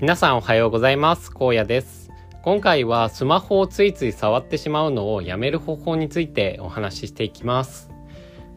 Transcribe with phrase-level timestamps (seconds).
[0.00, 1.30] 皆さんおはようございます。
[1.38, 2.10] 荒野です。
[2.40, 7.90] 今回はスマホをついつい触ってしまうのをやめる方法についてお話ししていきます。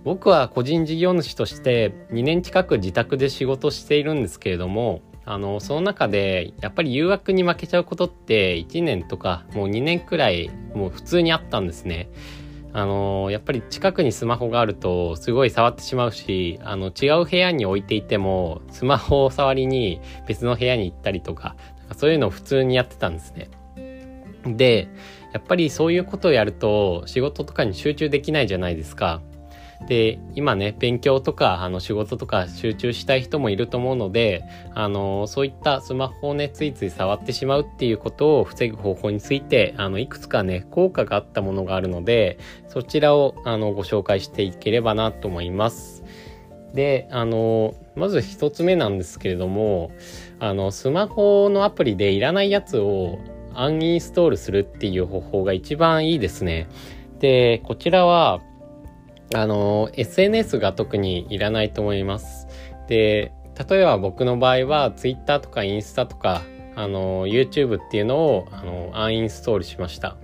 [0.06, 12.10] 僕は個人事業主として2年近く自宅で仕事しているんですけれどもあのその中でやっぱり誘惑に負けちゃうことって1年とかもう2年くらいもう普通にあったんですね。
[12.76, 21.55] あのやっぱり近くにスマホがあるとすごい触ってしまうしあの違う部屋に置いていてもスマホを触りに別の部屋に行ったりとか
[21.96, 23.49] そういうのを普通にやってたんですね。
[24.46, 24.90] で
[25.34, 29.21] やっぱりそういうことをやると仕事とかに集中できないじゃないですか。
[29.88, 34.44] で今ね勉強とかあの仕事とか集中したい人もいると思うので
[34.74, 46.04] あのそういったスマホをねついつい触ってしまうっていうことを防ぐ方法についてあのいくつかね効果があったものがあるのでそちらをあのご紹介していければなと思います。
[46.74, 49.91] であのまず一つ目なんですけれども
[50.40, 53.20] あのスマホのアプリでいらないやつを
[53.54, 56.68] アンインストールするっていう方法が一番いいですね。
[57.20, 58.41] でこちらは
[59.34, 62.48] あの、SNS が特にいらないと思います。
[62.88, 63.34] で、
[63.70, 66.41] 例えば僕の場合は Twitter とかインスタとか、
[66.75, 70.17] あの、YouTube っていうのを、あの、アンインストールしました。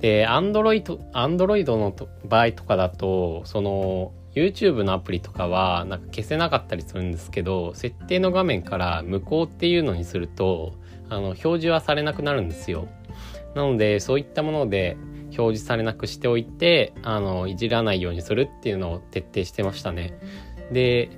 [0.00, 1.94] で、Android、Android の
[2.24, 10.74] 場合とかだと、その、YouTube のアプリとかはなんか消せなかったりするんですけど、設定の画面から無効っていうのにすると、
[11.08, 12.88] あの、表示はされなくなるんですよ。
[13.54, 14.96] なので、そういったもので、
[15.36, 20.18] 表示されなくしておいてあのいじらないようにするっていうのを徹底してましたね。
[20.70, 21.10] で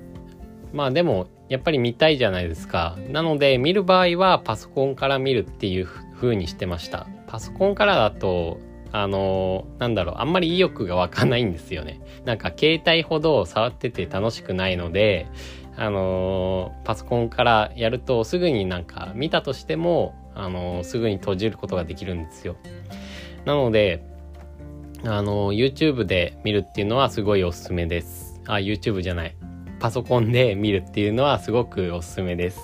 [0.73, 2.97] まあでもやっぱり見たいじゃないですか。
[3.11, 7.07] なので見る場合はパソコンから見るっていう風にしてました。
[7.27, 8.59] パソコンからだと
[8.91, 12.01] あのなんだろうあんまり意欲が湧かないんですよね。
[12.25, 15.27] なんか携帯ほど触ってて楽しくないので
[15.77, 22.55] あのパソコンからやるとすぐになんか見たとしてもあのすぐに閉じることができるんですよ。
[23.45, 24.03] なので、
[25.03, 28.41] あの、YouTube で見るっていうのはすごいおすすめです。
[28.47, 29.35] あ、YouTube じゃない。
[29.79, 32.59] パソコンで見るっていうのはすごくおすすめです。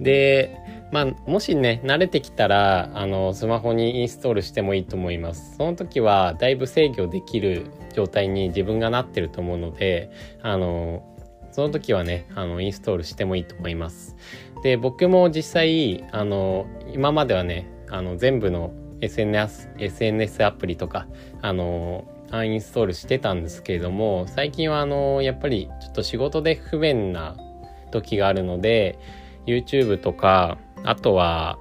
[0.00, 0.58] で、
[0.92, 5.56] まあ、もしね、慣れてきたら、あの、スマホにインストールしてもいいと思います。
[5.56, 10.10] その時は、だいぶ制御できる状態に自分がなってると思うので、
[10.42, 11.02] あの、
[11.50, 14.14] その時はね、あの、インストールしてもいいと思います。
[14.62, 21.06] で、僕も実際、あの、今まではね、あの、全部の SNS, SNS アプリとか、
[21.42, 27.36] あの、アンインストールしてたんですけれども、最近はあの、やっぱりちょっと仕事で不便な
[27.92, 28.98] 時があるので、
[29.46, 31.58] YouTube とか、あとは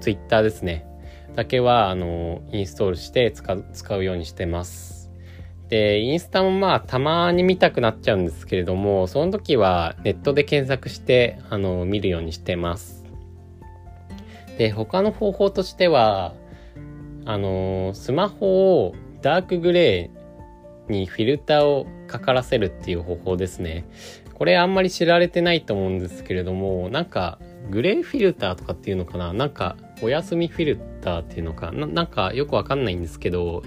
[0.00, 0.86] Twitter ですね。
[1.34, 4.96] だけは、あの、インストールして使う使うようにしてます。
[5.68, 13.04] で、インスタもまあ、たまに見たくなっちゃうんですけれども、その時はネットで検索して、あの、見るようにしてます。
[14.58, 16.34] で、他の方法としては、
[17.26, 23.84] あのー、スマホをダークグレーにフィルターをかからせるっていう方法ですね。
[24.32, 27.38] これあんまり知られてないと思うんですけれども、なんか
[27.70, 29.32] グレーフィルターとかっていうのかな？
[29.32, 31.72] なんかお休みフィルターっていうのか？
[31.72, 33.62] ななんかよくわかんないんですけど、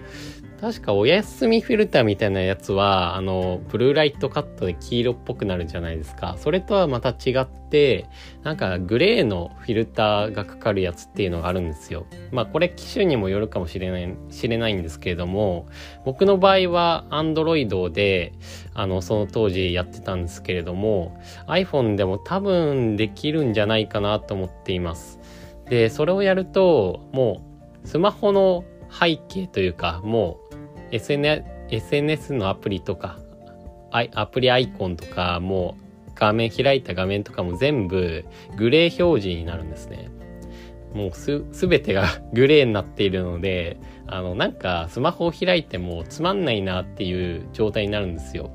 [0.60, 6.36] 確かお休みフィルターみたいなやつは、あの、ブルーライトカットで黄色っぽくなるじゃないですか。
[6.38, 8.08] それとはまた違って、
[8.44, 12.08] なんかグレーのフィルターがかかるやつっていうのがあるんですよ。
[12.32, 15.68] まあこれ機種にもよるかもしれない、知れないんですけれども、
[16.04, 18.34] 僕の場合は Android で、
[18.74, 25.22] あの、その当時やってたんですけれども、iPhone でも多分できるんじゃないかなと思っています。
[25.70, 27.42] で、それをやると、も
[27.86, 30.49] う、スマホの背景というか、もう
[30.92, 33.20] SNS のアプリとか、
[33.92, 35.78] アプリアイコンとか、も
[36.20, 38.26] 画面開いた画面とかも全部
[38.58, 40.10] グレー表示になるんですね。
[40.94, 48.52] もうす、すべてが グレーになっているので、あの、なんかスマホを開いてもつまんないなっていう状態になるんですよ。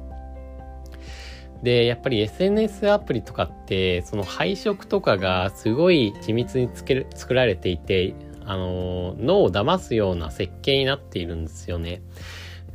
[1.62, 8.14] で、やっぱり SNS アプリとかって、その配色とかがすごい緻密につける作られていて、
[8.46, 12.02] あの、脳を騙すような設計になっているんですよね。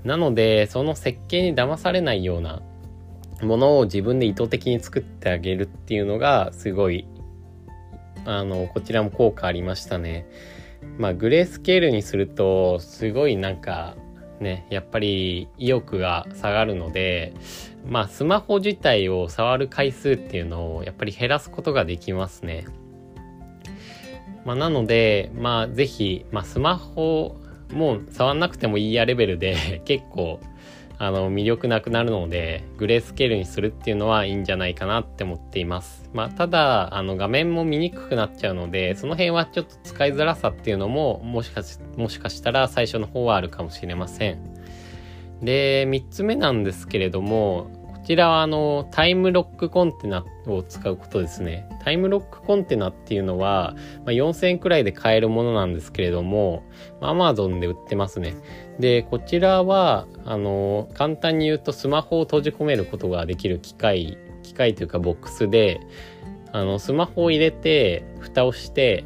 [0.04, 2.62] なので、その設計に騙されないような
[3.42, 7.08] ものを自分で意図的に作ってあげるっていうのが、すごい、
[8.26, 10.28] あの、こちらも効果ありましたね。
[10.98, 13.96] まあ、グレースケールにすると、すごいなんか、
[14.40, 17.34] ね、やっぱり意欲が下がるので、
[17.86, 22.66] まあ、スマホ自体を触る回数っていうのをやっぱり減らすことができますね。
[24.46, 27.36] まあ、なので、まあ、ぜひ、まあ、スマホ
[27.72, 30.40] も触んなくてもいいやレベルで 結構、
[31.02, 36.10] あの魅力なくなるのでグレースケールにするっていうのはいいんじゃないかなって思っています。
[36.14, 44.40] まあ、ただあの画面も見にくくなっちゃうのでその辺はちょっと使いづらさっていうのももしかしもしかしたら最初の方はあるかもしれません。
[45.42, 47.79] で3つ目なんですけれども
[48.10, 51.70] ちらはあのタイムロックコンテナを使うことですね。
[51.84, 56.64] タイムロックコンテナっていうのは、まあ、4000円くらいで買えるものなんですけれども、
[57.02, 58.34] アマゾンで売ってますね。
[58.80, 65.80] で、こちらは、あの、簡単に言うとスマホを閉じ込めることができる機械、機械というかボックスで、
[66.52, 69.06] あの、スマホを入れて、蓋をして、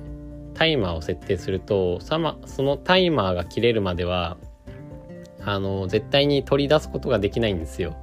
[0.54, 4.38] タイマーを設定すると、そのタイマーが切れるまでは、
[5.42, 7.98] あの、絶対に取り出すことができないんですよ。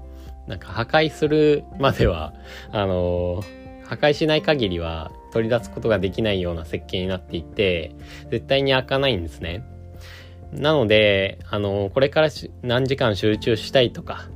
[0.51, 2.35] なんか破壊するまでは、
[2.73, 3.43] あの、
[3.85, 7.93] 破壊しない限りは取り出すことができないような設計になっていて、
[8.31, 9.65] 絶対に開かないんですね。
[10.53, 12.29] なので、あの、これから
[12.63, 14.29] 何時間集中したいとか、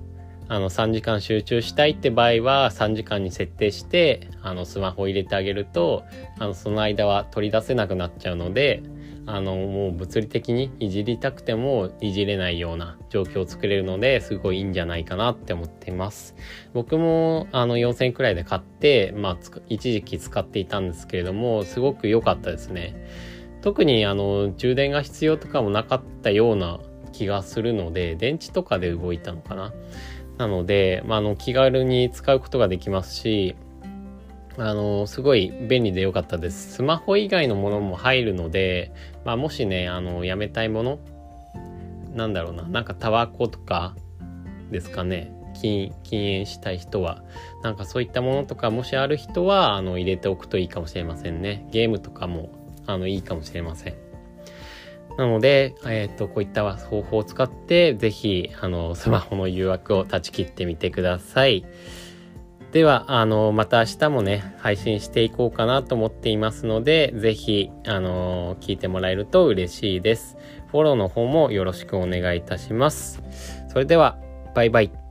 [0.46, 6.04] あの、3時間集中したいって場合は、3時間に設定して、あの、スマホを入れてあげると、
[6.38, 8.82] あの、その間は取り出せなくなっちゃうので、
[9.26, 16.34] あのもう物理的にいじりたくてもいじれないような状況を作れるのですごいいいんじゃないかなって思っています。
[16.74, 19.38] 僕もあの4000円くらいで買ってまあ
[19.68, 22.94] 一時期使っていたんですけれどもすごく良かったですね。
[23.62, 26.80] 特にあの充電が必要とかもなかったような
[27.12, 29.72] 気がするので電池とかで動いたのかな。
[30.36, 33.54] なので、まあ、あの気軽に使うことができますし
[34.56, 36.74] あの、すごい便利で良かったです。
[36.74, 38.92] スマホ以外のものも入るので、
[39.24, 40.98] まあ、もしね、あの、やめたいもの、
[42.14, 43.96] なんだろうな、なんかタバコとか
[44.70, 47.24] ですかね、禁煙したい人は、
[47.62, 51.66] なんかそういったものとか、もしある人は、あの、入れておくといいかもしれませんね。
[51.72, 52.50] ゲームとかも、
[52.86, 53.94] あの、いいかもしれません。
[55.16, 61.64] なので、えっ、ー、と、こういった方法を使って、ぜひ、あの、スマホの誘惑を断ち切ってみてください。
[62.74, 70.36] では、あの、また明日もね、配信していこうかなと思っていますので、是非、あの、聞いてもらえると嬉しいです。
[70.72, 73.22] フォローの方もよろしくお願いいたします。
[73.68, 74.18] それでは、
[74.56, 75.03] バイバイ。